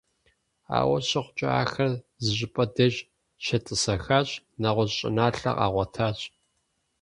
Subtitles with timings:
[0.77, 1.91] Ауэ щыхъукӀэ, ахэр
[2.23, 2.95] зыщӀыпӀэ деж
[3.45, 4.29] щетӀысэхащ,
[4.61, 6.19] нэгъуэщӀ щӀыналъэ къагъуэтащ.